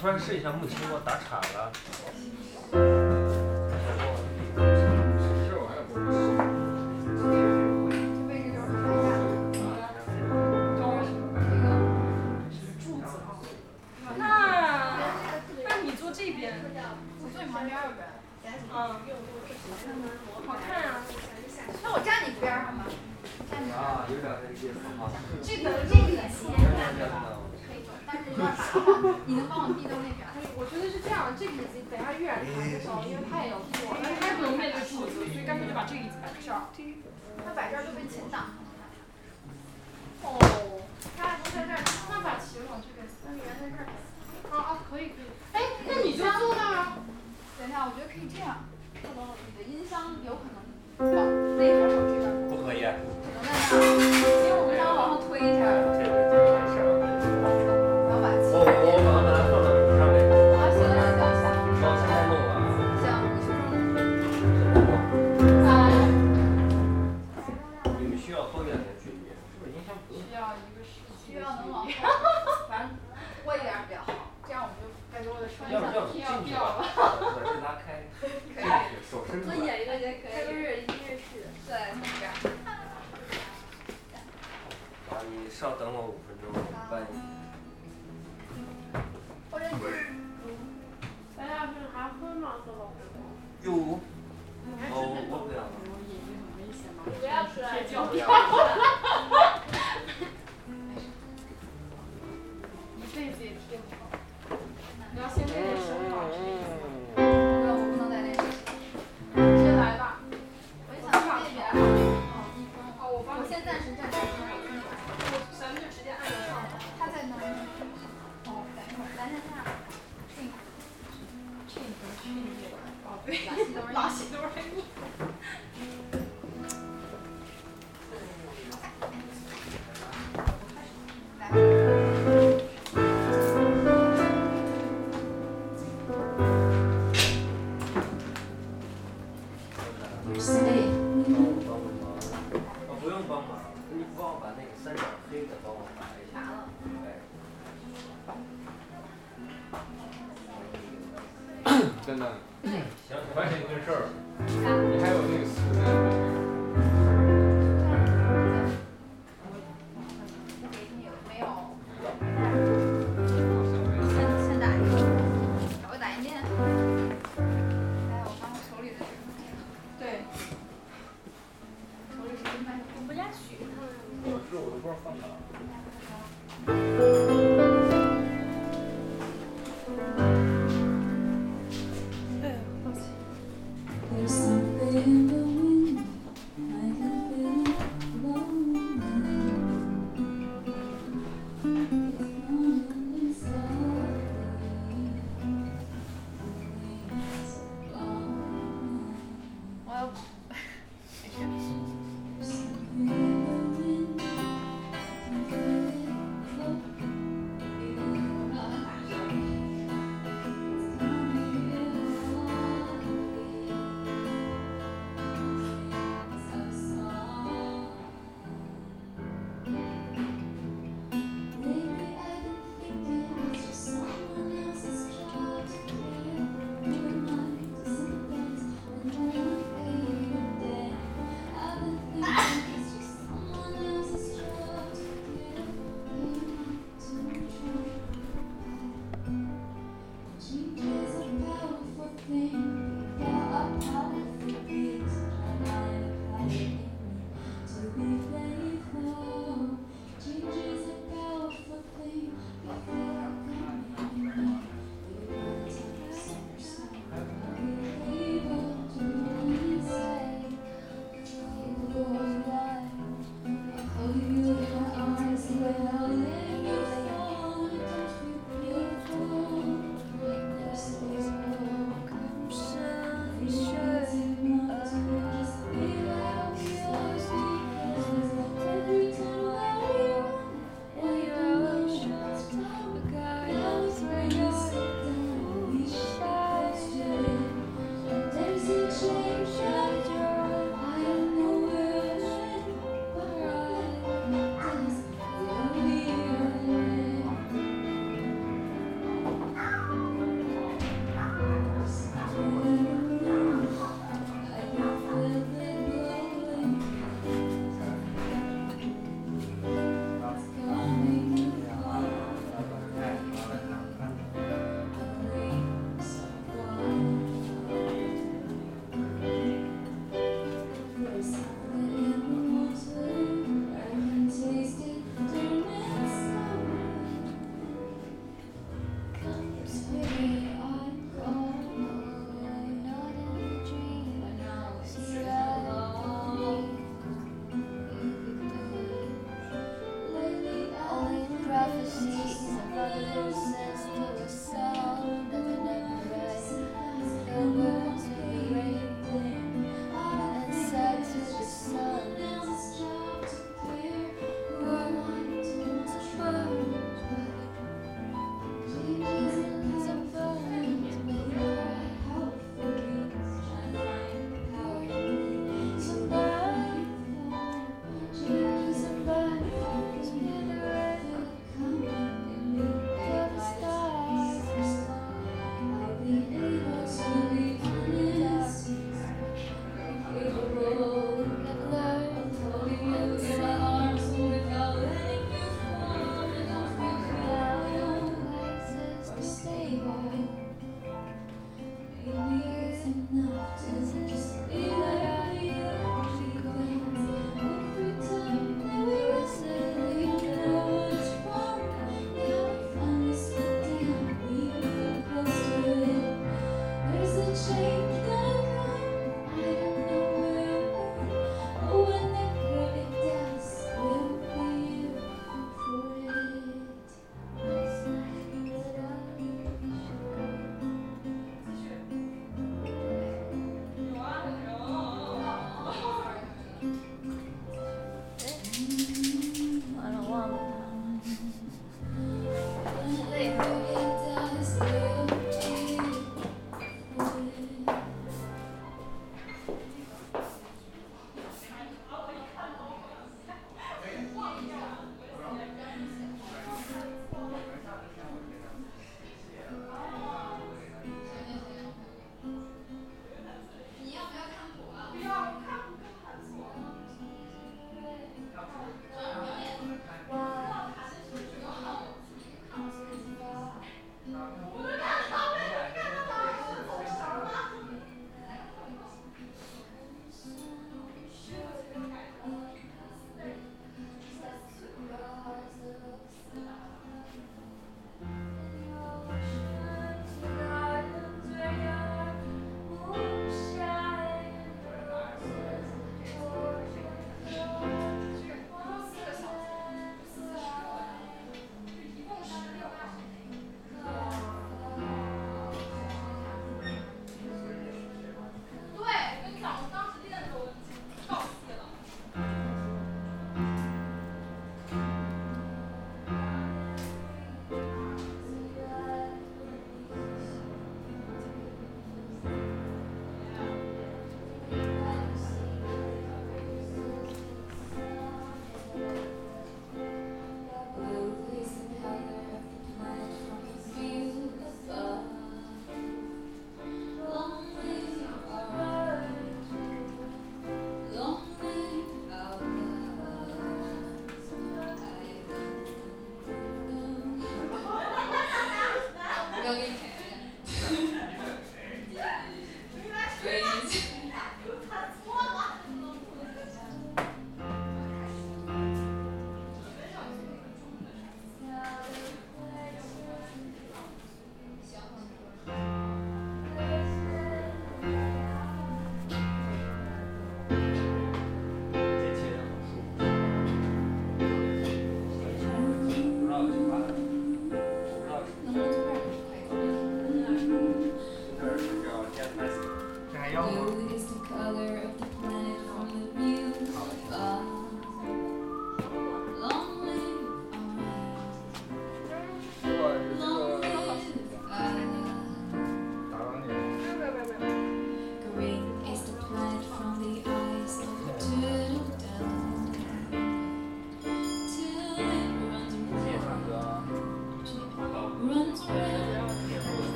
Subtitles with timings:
[0.00, 0.97] 突然试一下木青蛙。
[48.18, 48.56] 可以这样
[49.00, 52.04] 他们你的音箱有可能往那边儿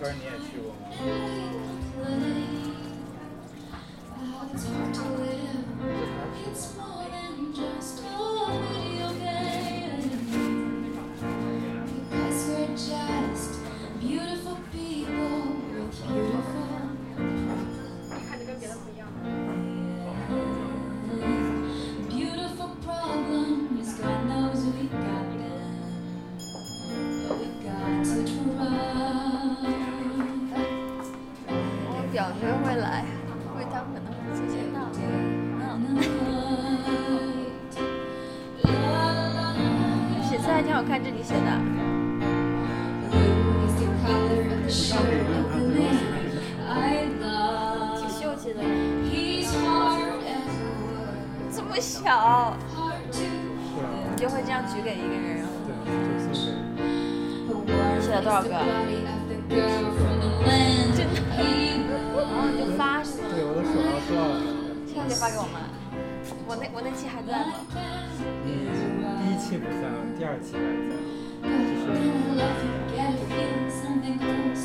[0.00, 0.74] turn the actual.
[4.52, 4.89] Mm-hmm.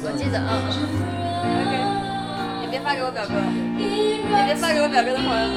[0.04, 0.62] 我记得啊
[1.42, 1.74] ，OK，
[2.62, 3.34] 你别发给我表哥，
[3.76, 5.50] 你别发给我表哥的朋友，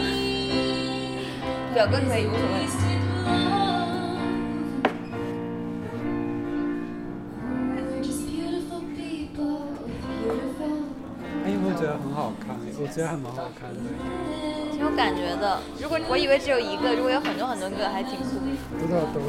[1.75, 2.57] 表哥可以无所谓。
[11.44, 12.57] 哎，有没有觉得很好看？
[12.81, 13.81] 我觉得还蛮好看的，
[14.73, 15.61] 挺有感觉的。
[15.81, 18.40] 如果我以为只有一个，如果有很多很多个，还挺酷。
[18.81, 19.21] 不知道都。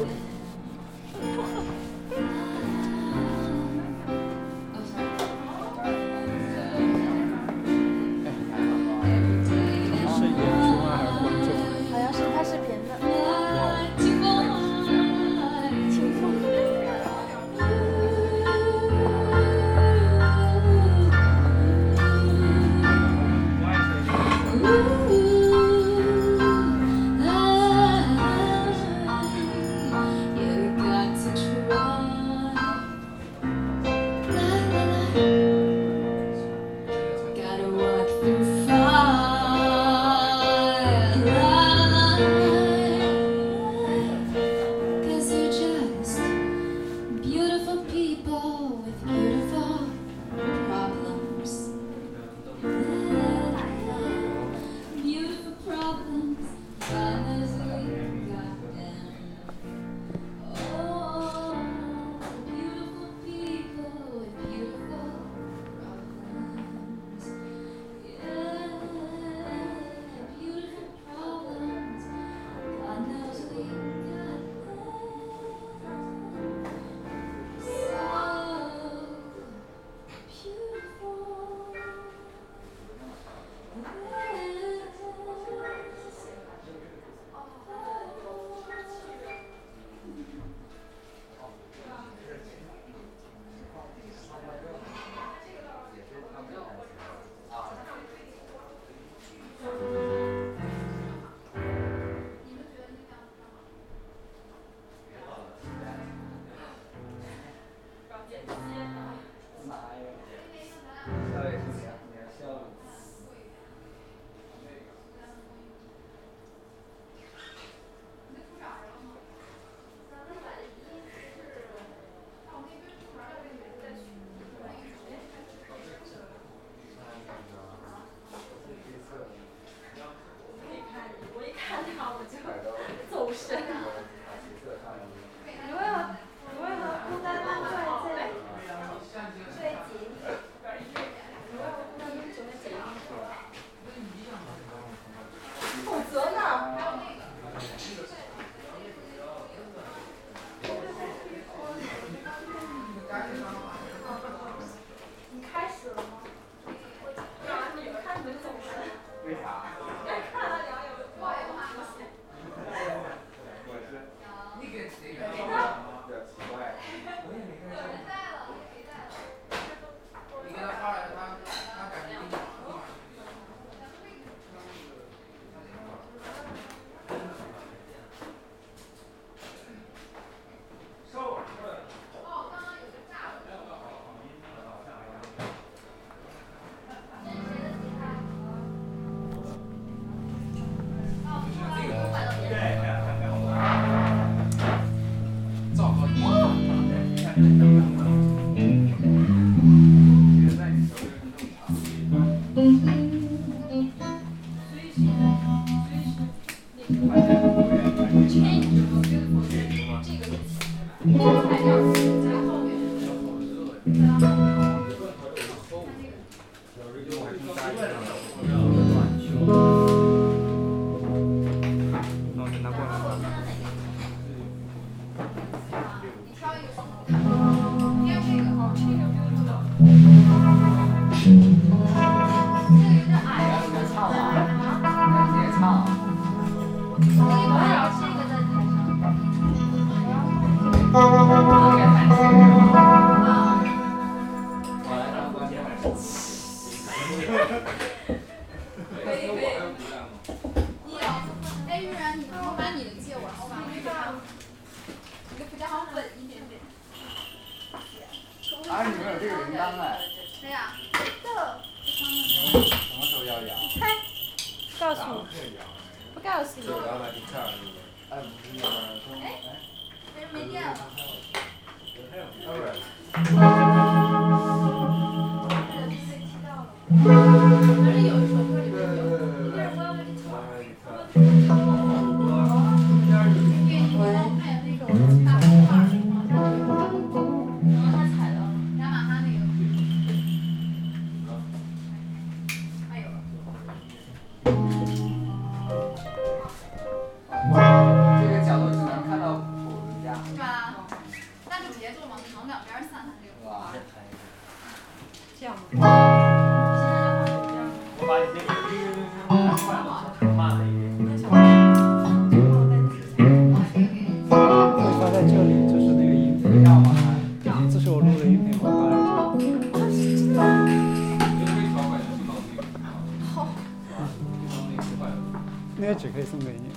[325.80, 326.68] 那些纸可以送给你。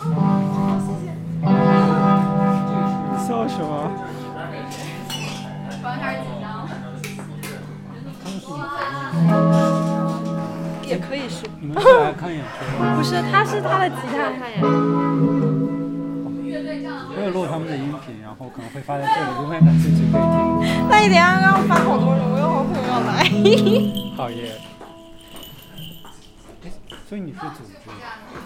[0.00, 1.12] 谢谢。
[3.26, 3.90] 笑什么？
[5.82, 6.66] 刚开始紧张。
[10.86, 11.44] 也可以是。
[11.60, 12.48] 你们是来看演出？
[12.96, 14.66] 不是，他是他的吉他看演出。
[17.14, 20.64] 会录他们的音频，然后可能会发在这里，如果感兴趣可以听。
[20.88, 23.12] 那一点下让我发好多人，我有好朋友要来。
[24.16, 24.58] 好耶。
[27.08, 27.72] 所以你是组织。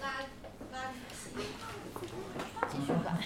[0.00, 0.06] 拉
[0.72, 0.78] 拉
[2.68, 3.18] 继续干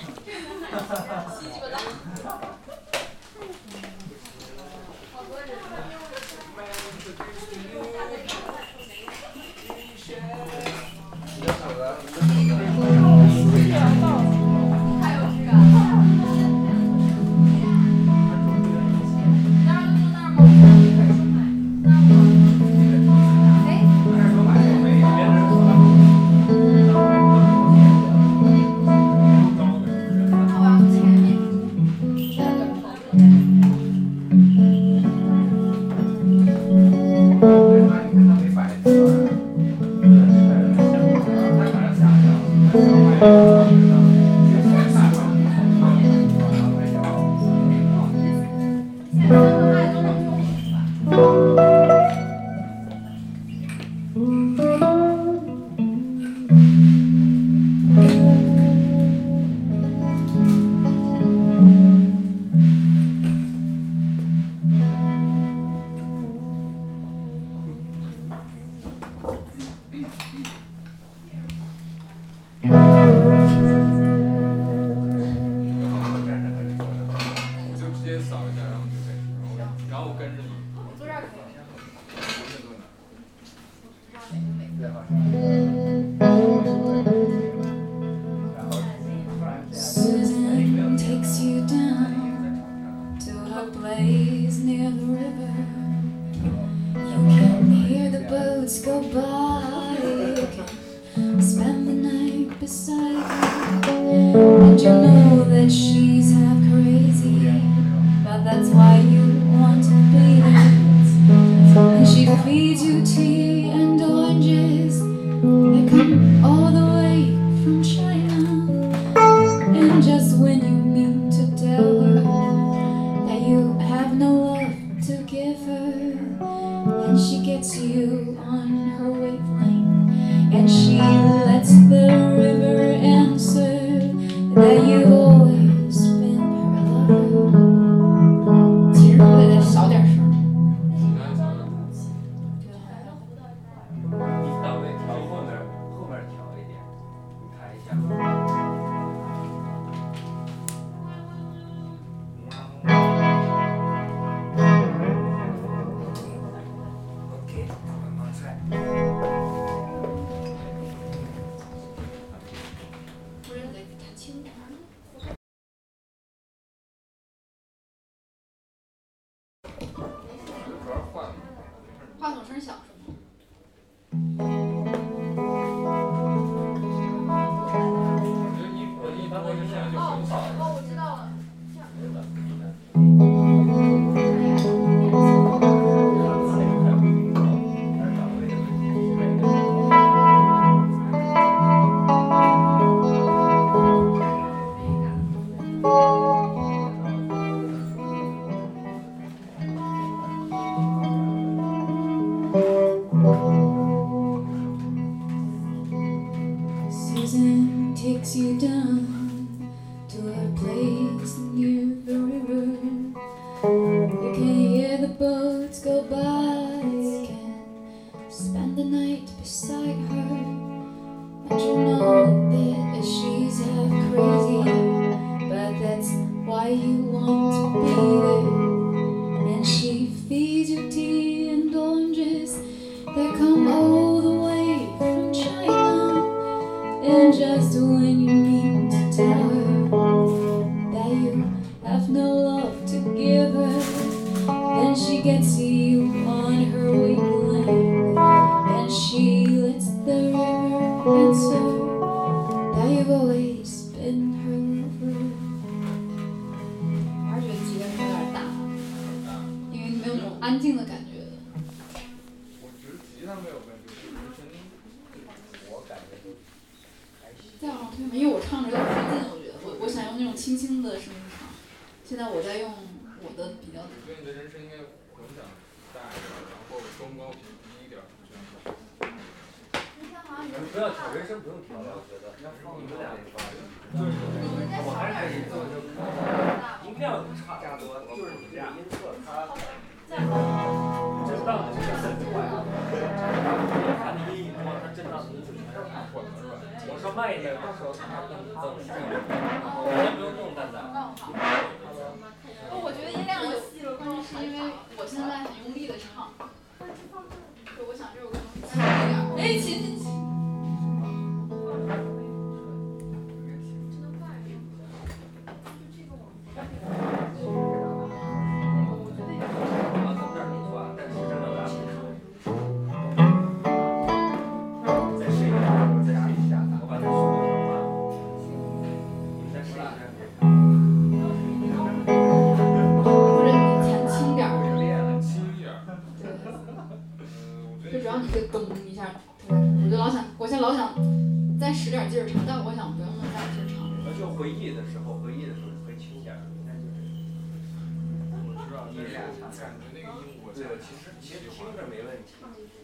[350.82, 352.34] 其实其实听着没问题，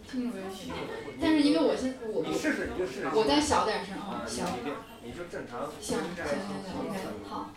[0.09, 0.73] 听着没问题。
[1.21, 2.23] 但是因为我先，我
[3.15, 4.25] 我再小点声啊。
[4.27, 4.55] 行，行，
[5.81, 6.29] 行，行，行，
[6.95, 7.51] 行，好。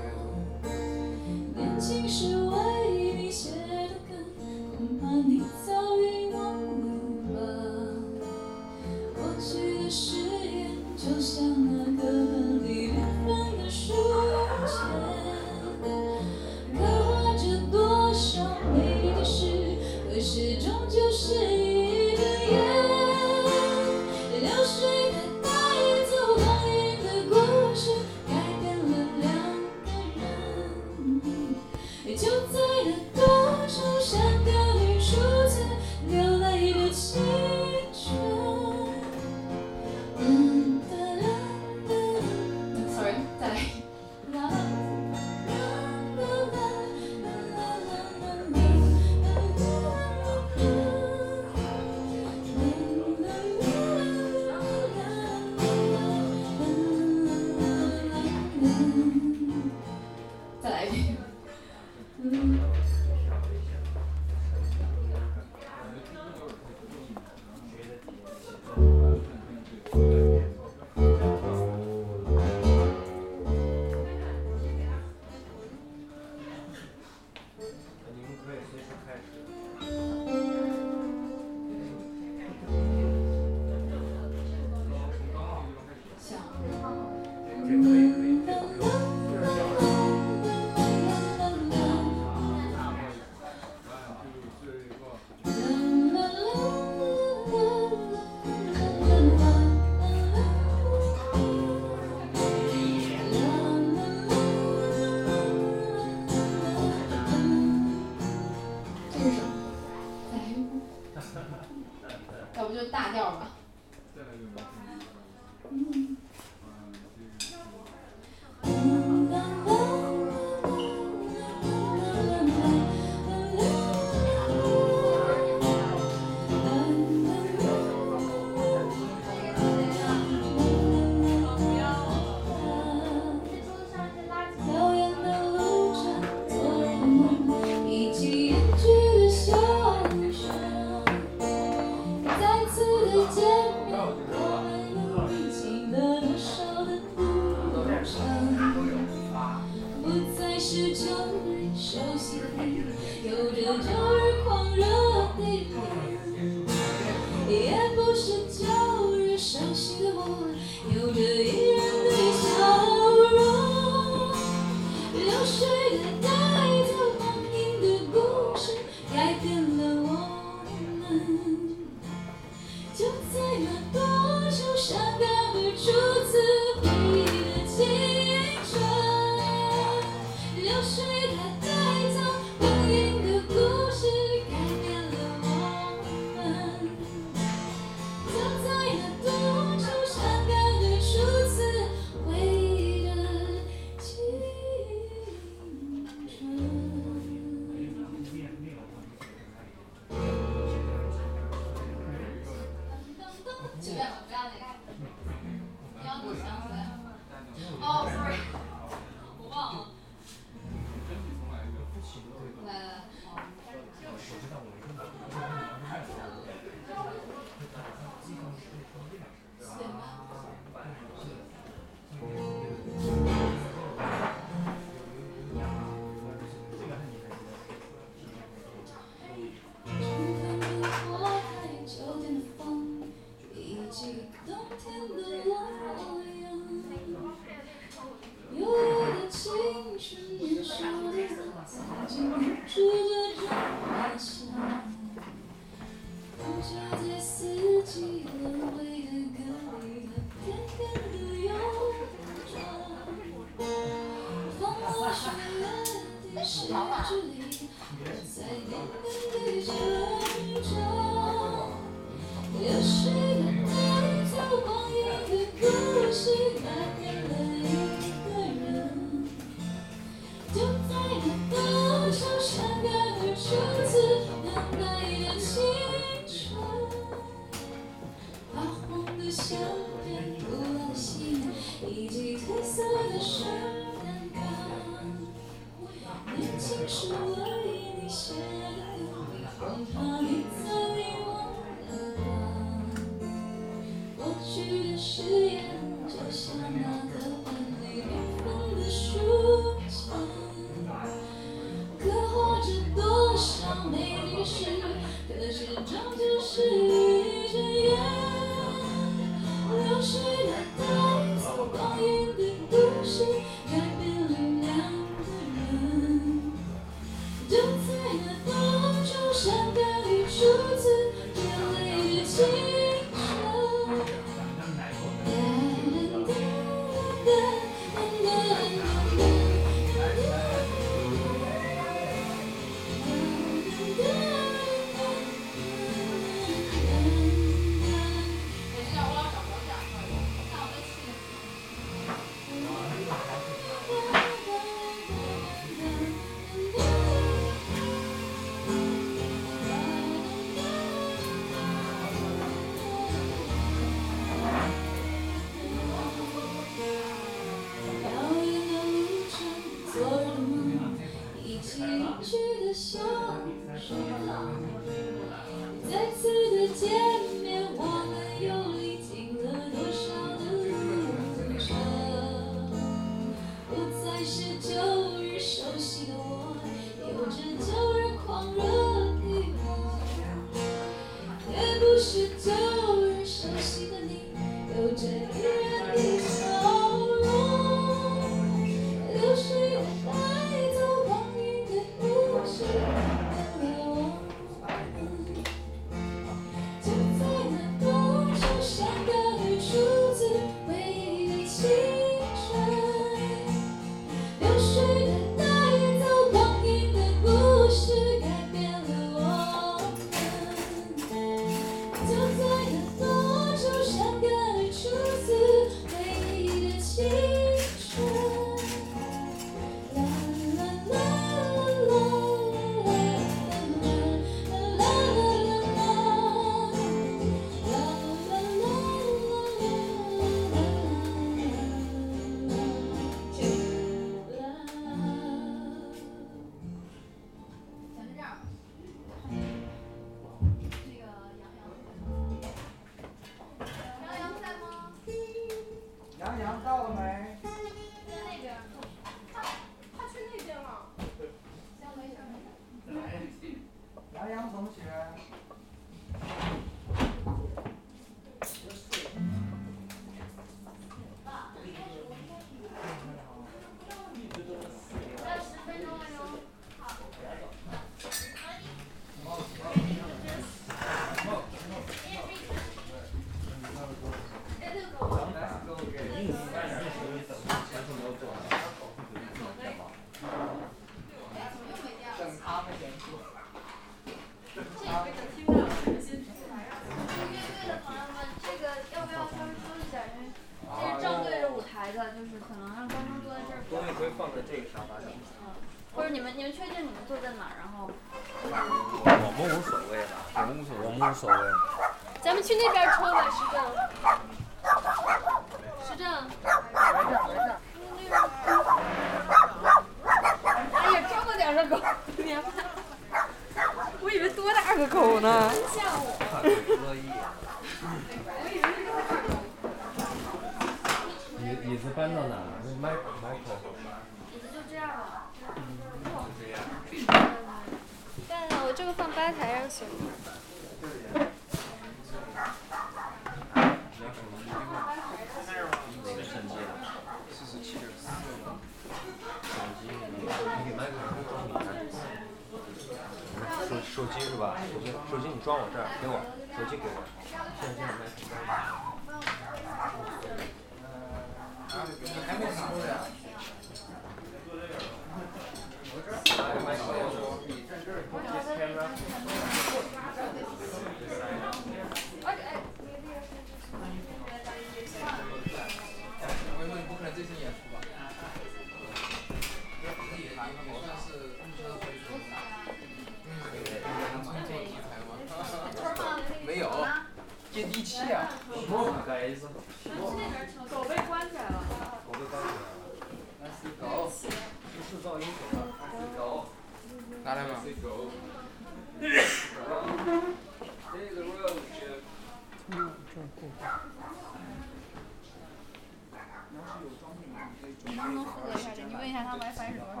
[598.00, 598.82] 能不能复核一下这？
[598.82, 600.00] 你问一下他 WiFi 是多少？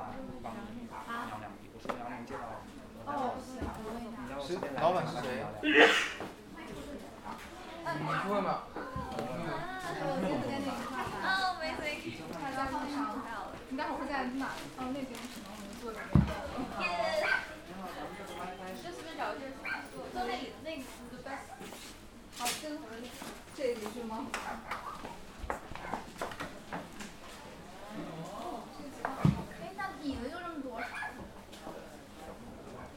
[1.06, 1.28] 啊？
[3.06, 4.16] 哦，行，我问一下。
[4.40, 4.48] 是
[4.80, 5.44] 老板是谁？
[7.82, 8.64] 你问吧。
[11.22, 11.82] 哦，没事。
[12.32, 12.96] 他在路上。
[13.68, 14.46] 你待会儿会在哪？
[14.78, 16.10] 哦，那边可能我们坐这边。
[18.82, 19.48] 就随便找个地儿
[19.92, 20.82] 坐，坐那里那个
[23.54, 24.26] 这里是吗？
[29.60, 30.80] 哎，那椅子就这么多。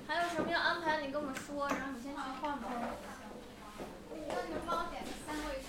[0.08, 2.70] 还有什么要安排你跟我们说，然后你先去换吧。
[4.12, 5.62] 那你们帮我点个三位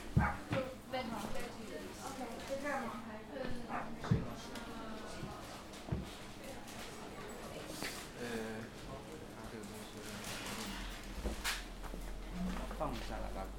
[0.50, 0.56] 就
[0.92, 1.04] veg veg。
[2.04, 2.18] OK，
[2.48, 2.86] 在这儿吗？
[3.32, 3.68] 对对对。
[8.20, 8.22] 呃，
[9.34, 9.90] 拿这个东西。
[12.78, 13.58] 放下来吧，哥。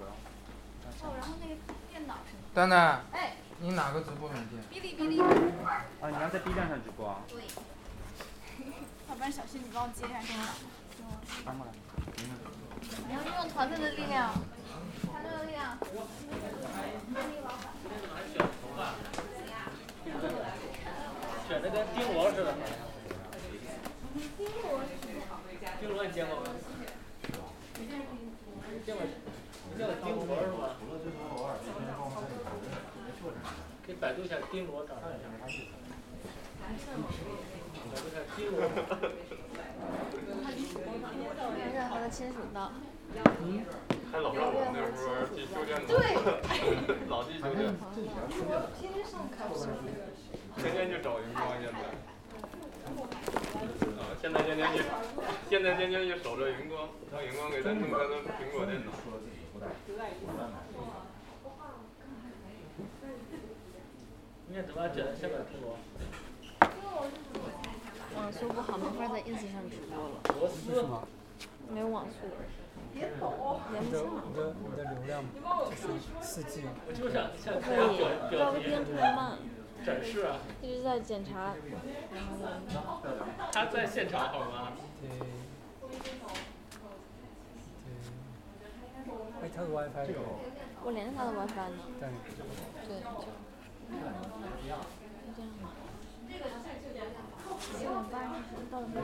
[1.02, 1.52] 哦，然后那个
[1.90, 2.45] 电脑是吗？
[2.56, 4.58] 丹丹，哎，你哪个直播软件？
[4.72, 5.20] 哔哩哔哩。
[5.20, 7.20] 啊，你要在 B 站上直播啊？
[7.28, 7.42] 对。
[9.10, 10.46] 要不然小新，你帮我接一下电脑。
[11.44, 11.74] 搬过来。
[13.10, 14.32] 你要运用团队的力量。
[15.06, 15.78] 团队的力量。
[21.50, 22.54] 选的跟丁螺似的。
[24.38, 24.80] 丁螺。
[25.82, 26.44] 丁螺你见过吗？
[28.86, 29.04] 见过，
[29.78, 30.64] 叫丁螺是吧？
[33.86, 35.16] 可以百度一下丁螺长啥样。
[36.60, 36.66] 百
[37.96, 38.58] 度一下丁螺。
[41.14, 41.30] 没有
[41.72, 42.72] 任何的亲属到。
[44.12, 46.02] 还老让我们那时候去修电脑，对。
[47.08, 47.94] 老去修电脑，
[48.80, 49.36] 天天上课。
[50.58, 51.78] 天天就找荧光现在。
[54.02, 54.82] 啊，现在天天去，
[55.50, 58.92] 现在天天去守着荧光，让荧光给咱弄咱的苹果电脑。
[68.16, 70.12] 网速不好，没法在 ins 上直播了。
[70.40, 70.86] 螺丝。
[71.70, 72.16] 没有网速。
[72.94, 73.60] 别抖。
[73.70, 75.22] 你的你的你的流量
[75.70, 75.82] 就是
[76.22, 76.64] 四 G。
[76.88, 78.00] 我就想像可以，
[78.32, 79.38] 照片特别慢。
[79.86, 80.38] 展示啊。
[80.62, 81.54] 一直在检查。
[83.52, 84.72] 他在现场好吗？
[85.02, 85.10] 对。
[85.20, 85.28] 对。
[89.44, 90.22] 哎，他的 WiFi 有。
[90.86, 91.78] 我连着他的 WiFi 呢。
[92.00, 92.08] 对。
[92.88, 93.04] 对，
[93.90, 93.94] 就。
[94.66, 94.78] 这样
[95.62, 95.64] 吧。
[97.78, 99.00] 结果发现是没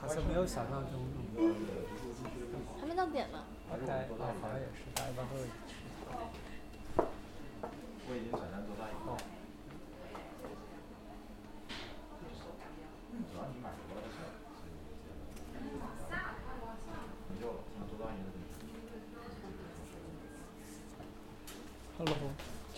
[0.00, 1.44] 好像没有想象中那么。
[2.80, 3.44] 还没到点呢。
[3.70, 5.40] 大概啊，好像也是，大家一般都是。
[8.08, 9.16] 我已经转单做到以后。
[13.12, 14.26] 主要你买多了的事儿，
[17.28, 17.42] 你就
[17.72, 18.28] 从做到你的。
[21.98, 22.16] Hello，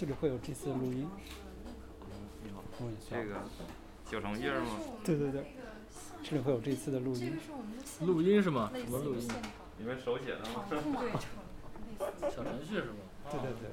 [0.05, 1.09] 这里会有这次录音。
[2.42, 2.62] 你好。
[3.09, 3.40] 这个
[4.05, 4.66] 小程序是吗？
[5.02, 5.46] 对对对，
[6.22, 7.38] 这里会有这次的录音。
[8.02, 8.70] 录音是吗？
[8.74, 9.26] 什么录音？
[9.78, 10.66] 你们手写的吗？
[12.30, 12.96] 小程序是吗？
[13.30, 13.70] 对对对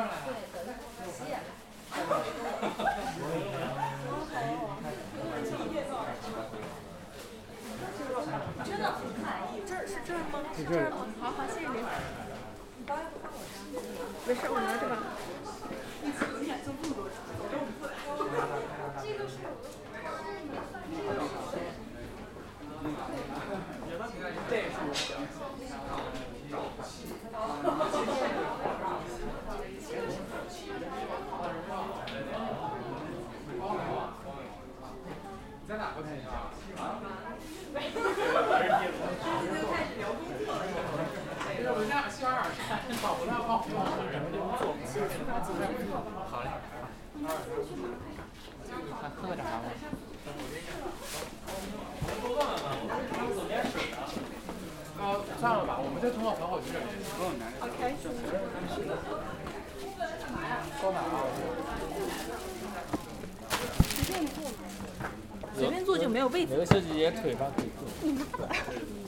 [0.00, 0.22] 对儿来了。
[0.24, 0.32] 对，
[1.12, 1.44] 洗眼了。
[8.64, 10.40] 真的很满意，这儿是这儿吗？
[10.56, 10.96] 是这儿吗？
[11.20, 11.84] 好好，谢谢您。
[30.50, 30.99] 起。
[67.10, 67.64] 腿吧，腿。
[68.02, 68.99] 你妈的！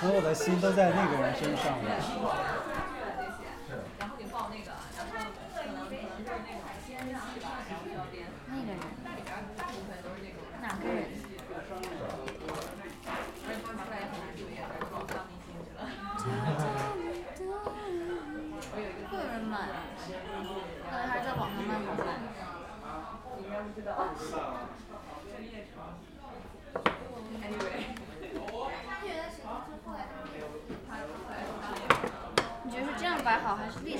[0.00, 2.65] 所有的心都在那个人身上了。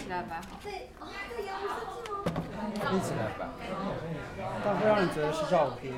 [0.06, 0.46] 起来摆好。
[0.62, 0.72] 对，
[2.92, 3.40] 立起来摆。
[4.64, 5.92] 但会让你觉得是照片。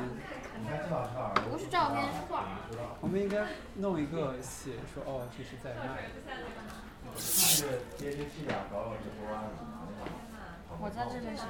[1.50, 2.44] 不是照片，是画。
[3.00, 3.46] 我们应该
[3.76, 5.82] 弄一个写说，哦，这是在那。
[10.80, 11.42] 我在这边是。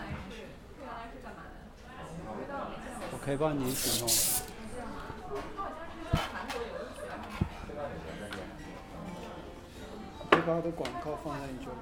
[3.13, 4.09] 我可以帮你一起弄。
[10.31, 11.77] 这把的广告放在你这里。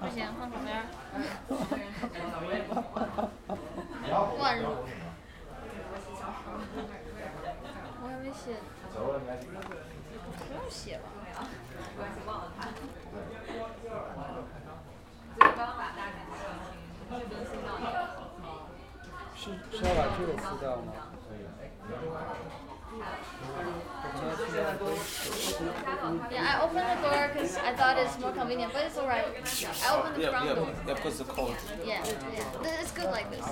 [0.00, 0.68] 不行，换旁边。
[4.38, 4.64] 乱入。
[8.00, 8.42] 我还没写。
[8.94, 8.98] 不
[10.54, 11.04] 用写吧。
[19.36, 20.88] 是是要把这个撕掉吗？
[26.30, 29.24] Yeah, I opened the door because I thought it's more convenient, but it's alright.
[29.26, 30.70] I opened the yeah, front yeah, door.
[30.86, 31.56] Yeah, because the cold.
[31.84, 32.80] Yeah, yeah.
[32.80, 33.44] It's good like this.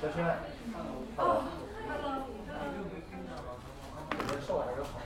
[0.00, 0.08] 这，
[1.16, 1.44] 哦
[4.48, 4.99] 我？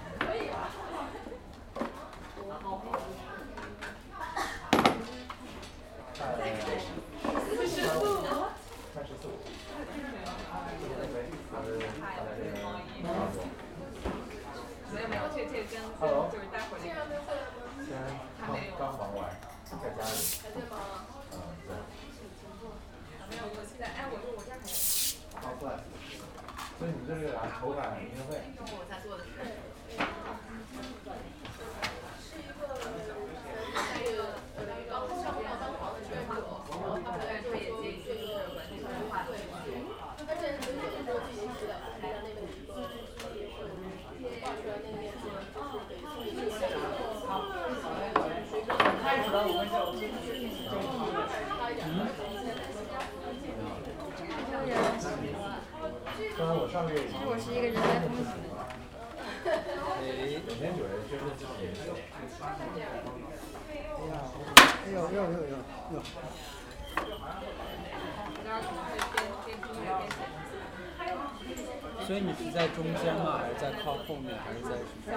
[72.07, 73.41] 所以你是在中间吗？
[73.41, 74.37] 还是在靠后面？
[74.45, 75.17] 还是在什么？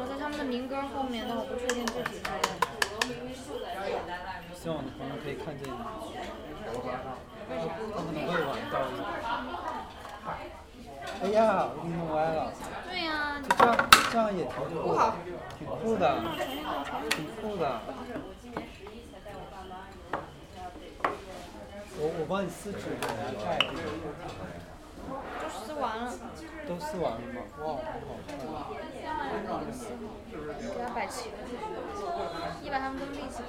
[0.00, 2.40] 我在他们的民歌后面，但我不确定具体在哪。
[4.54, 5.72] 希望我的朋友可以看见你。
[11.22, 12.50] 哎呀，我给你弄歪了。
[12.88, 13.76] 对呀、就这样，
[14.10, 15.14] 这样也挺酷的，
[15.58, 16.02] 挺酷的，
[17.10, 17.80] 挺酷的。
[22.04, 23.72] 我我帮你撕纸，给它盖住。
[25.40, 26.12] 都撕完了。
[26.68, 27.40] 都撕完了吗？
[27.64, 28.36] 哇，好好看。
[30.60, 31.36] 给它摆齐了，
[32.60, 33.48] 你把它们都立起来。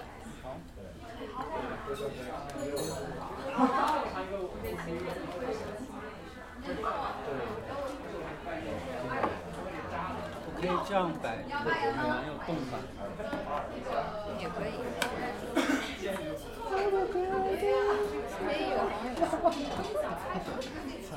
[10.47, 11.51] 我可以这样摆，也
[11.91, 13.03] 蛮有动感的。
[14.39, 14.71] 也可以。
[18.55, 19.67] 可以有黄有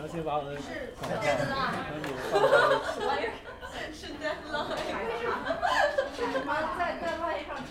[0.00, 0.50] 而且把我的
[0.98, 2.34] 广告和你放
[2.98, 3.30] 在一起。
[3.94, 4.74] 是 deadline。
[6.18, 7.70] 什么在在外上吃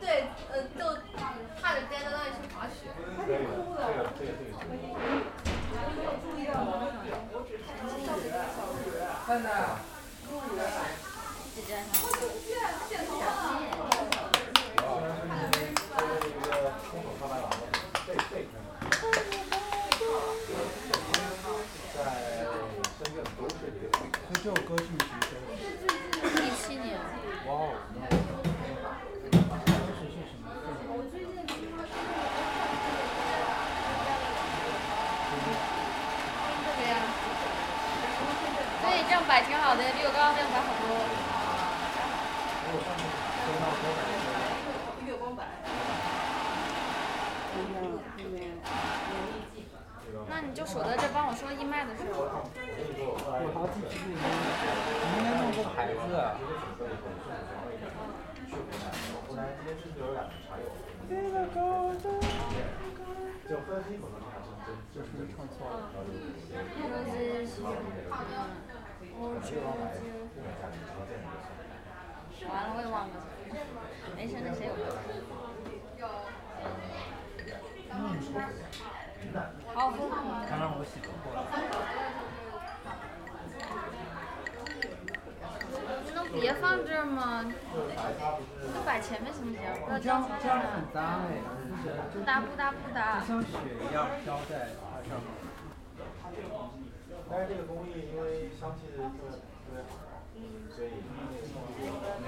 [0.00, 0.06] 对，
[0.52, 0.80] 呃，就
[1.60, 2.78] 踏着 deadline 去滑雪。
[3.26, 3.34] 这个
[4.16, 4.54] 这个这个。
[9.26, 9.46] 真的。
[11.54, 11.70] 姐姐。
[24.46, 25.34] 首歌是你什么时
[26.22, 26.30] 候？
[26.38, 26.94] 一七年。
[27.46, 27.74] 哇哦！
[29.32, 29.42] 当
[29.90, 30.70] 时是什么份？
[36.62, 36.94] 这个呀。
[38.82, 40.94] 对，这样摆挺好的，比我刚刚那样摆好多。
[45.08, 45.42] 月光白。
[50.28, 52.48] 那你就守在这帮我说义卖的时候。
[53.38, 55.96] 我好几支你应该弄个牌子。
[63.48, 65.72] 就分析可能还是真，就是唱错了。
[72.48, 73.10] 完了，我也忘了。
[74.16, 76.02] 没事，那谁有？
[79.74, 79.78] 好。
[80.48, 81.36] 刚让我洗过了。
[86.32, 87.44] 别放这儿吗？
[87.44, 87.52] 你
[88.72, 89.60] 就摆前面行不行？
[89.84, 91.42] 不要这样交这样很搭哎，
[92.12, 93.20] 不搭不搭不搭。
[93.20, 93.48] 像雪
[93.90, 95.28] 一样飘在它上面。
[97.28, 99.10] 但是这个工艺因为香气特特
[99.72, 100.22] 别好，
[100.70, 100.86] 所以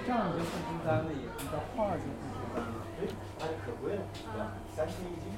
[0.05, 2.83] 这样你就不孤单了，也你的画就不孤单了。
[2.99, 3.07] 哎，
[3.39, 4.03] 那就可贵了，
[4.75, 5.38] 三千一斤。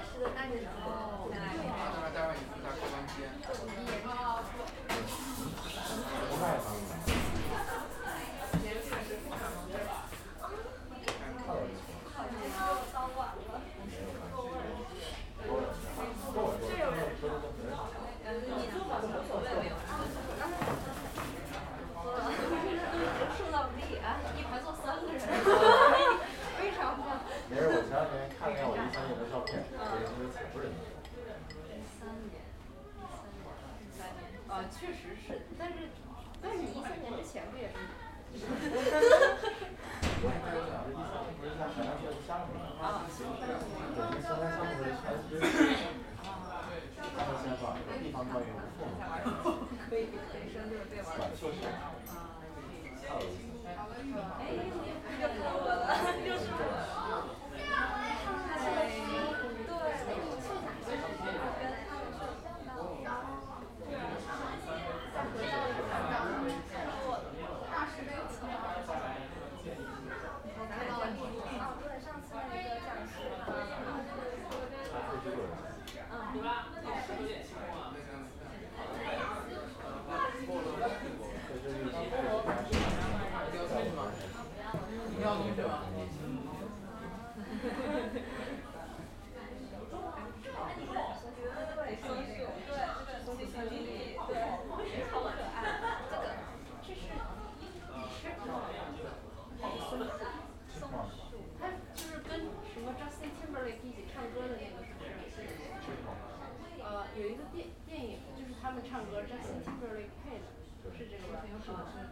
[111.73, 112.10] Thank you.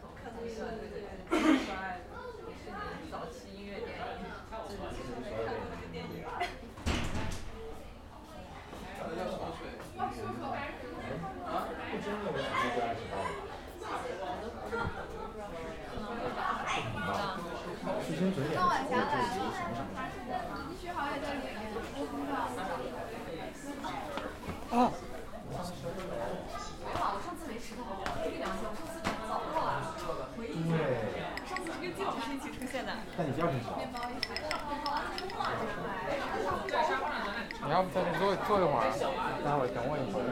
[39.73, 40.23] 待会儿等我一会儿。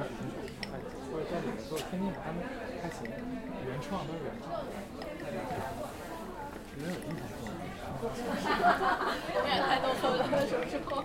[1.09, 2.43] 或者在里面做，天津他们
[2.83, 4.59] 还行，原创都是原创。
[6.77, 7.47] 没有经常做。
[9.33, 11.01] 有点太逗了，什么时候？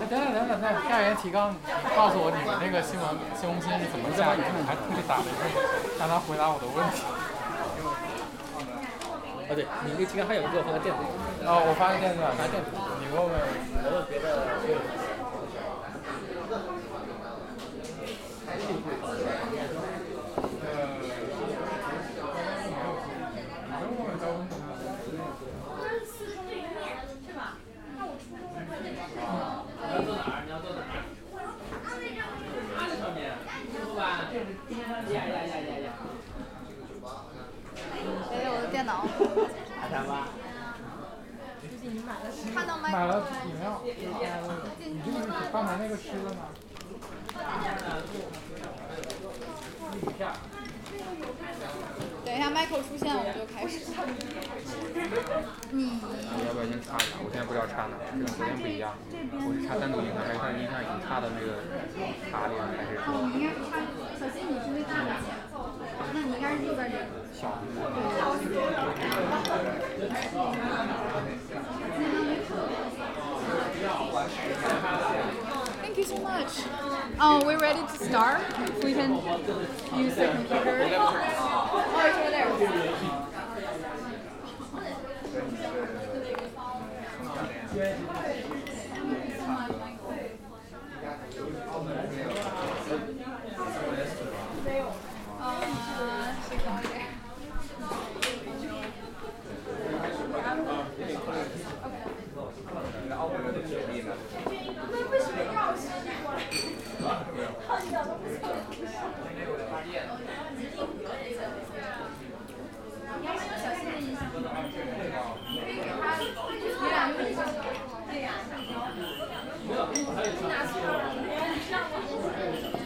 [0.00, 1.54] 哎，等等等等等，下元提纲，
[1.94, 3.04] 告诉我你们那个新闻
[3.36, 4.40] 新闻信是怎么加的？
[4.64, 5.44] 还特地打了一个，
[5.98, 7.02] 让他回答我的问题。
[9.46, 11.00] 啊，对你那个金刚还有给我发个电子。
[11.44, 12.70] 哦，我发个电子版，发电子。
[13.00, 13.32] 你问问，
[13.84, 14.24] 我问别的。
[38.30, 39.06] 哎，我的电脑。
[42.54, 45.16] 看到麦买了饮料，你这是
[45.52, 46.48] 刚才那个吃的吗？
[52.24, 52.50] 等一下
[53.14, 54.74] ，Michael 出现，我们就开始。
[55.70, 55.78] 你。
[56.34, 57.22] 你要不要先插一下？
[57.22, 58.94] 我现在不知道插哪，跟昨天不一样。
[59.46, 61.62] 我是插单独音响，还是它音响已经插到那个
[62.30, 63.14] 卡里了，还是说？
[63.14, 63.78] 哦，你应该是插，
[64.18, 65.14] 小新你是那大的，
[66.12, 67.06] 那你应该是右边这个。
[67.32, 67.62] 小的。
[75.82, 76.64] Thank you so much.
[77.20, 78.40] Oh, we're ready to start.
[78.64, 79.12] If we can
[79.96, 80.88] use the computer.
[81.76, 81.82] Oh,
[87.74, 88.53] sorry.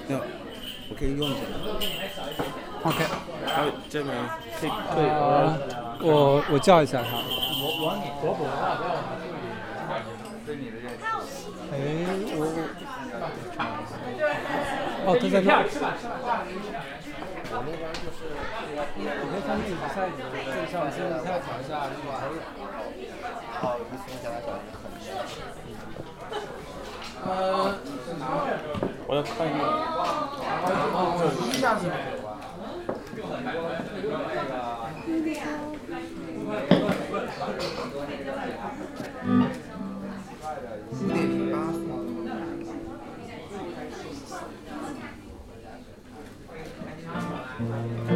[0.09, 0.17] 没有，
[0.89, 1.37] 我可以用一下。
[2.85, 3.05] OK。
[3.47, 4.15] 还有这边
[4.61, 5.05] 可以可以。
[5.09, 5.57] 呃，
[6.01, 7.17] 我我叫一下他。
[7.17, 9.31] 我我你左补的话，不要往这里。
[10.47, 11.03] 对你的认识。
[11.73, 11.77] 哎，
[12.37, 12.57] 我我。
[15.07, 15.51] 哦，他在那。
[17.51, 18.19] 我那边就是。
[18.95, 19.97] 你可以看那比赛，
[20.71, 22.31] 上一下那个还有。
[23.61, 24.49] 哦，一松下来很。
[29.07, 29.61] 我要看一眼。
[30.95, 31.03] 哦，
[31.49, 32.28] 一下是没有吧？
[40.90, 41.77] 五点零八速。
[48.07, 48.08] 原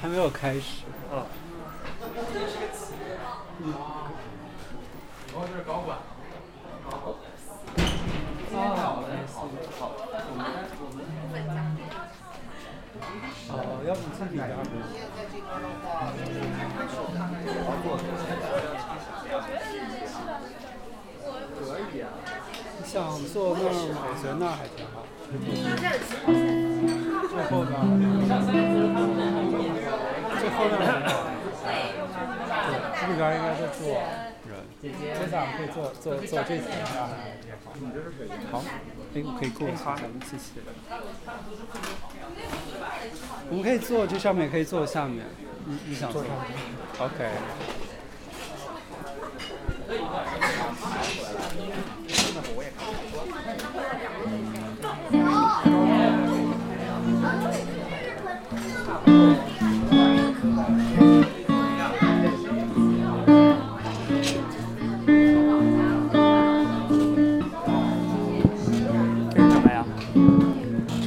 [0.00, 0.84] 还没有开始。
[1.12, 1.26] 啊。
[3.62, 4.10] 啊。
[13.48, 13.54] 啊，
[13.86, 14.54] 要不自己改二。
[22.84, 22.94] 想
[23.26, 24.94] 坐那儿，我觉得那还挺好。
[27.30, 27.72] 坐后边。
[33.00, 33.80] 这边应该在做，
[34.80, 34.84] 接
[35.30, 36.68] 下来以做做做这几个。
[38.50, 38.64] 好，
[39.14, 40.02] 哎，可以过他，谢
[40.38, 40.44] 谢。
[43.50, 45.26] 我们可以坐这上面，可以坐下面，
[45.66, 46.40] 你你想坐上面
[46.98, 47.30] ？OK。
[59.04, 59.51] 嗯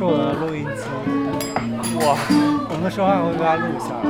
[0.08, 0.82] 我的录音机。
[2.06, 2.16] 哇，
[2.70, 4.04] 我们的说话会被它录下来。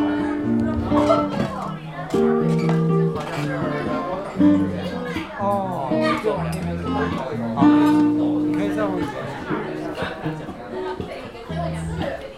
[5.39, 5.89] 哦，
[6.23, 6.25] 就，
[8.45, 8.99] 你可以这样子。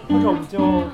[0.09, 0.86] 或者我们就。